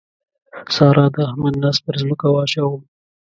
سارا 0.75 1.05
د 1.13 1.15
احمد 1.29 1.53
ناز 1.61 1.77
پر 1.85 1.95
ځمکه 2.01 2.27
واچاوو. 2.29 2.77